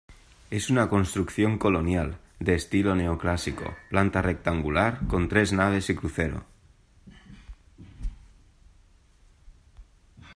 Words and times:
Es 0.49 0.71
una 0.71 0.89
construcción 0.89 1.59
colonial, 1.59 2.17
de 2.39 2.55
estilo 2.55 2.95
neoclásico, 2.95 3.75
planta 3.91 4.23
rectangular, 4.23 4.97
con 5.07 5.29
tres 5.29 5.53
naves 5.53 5.91
y 5.91 5.95
crucero. 5.95 6.43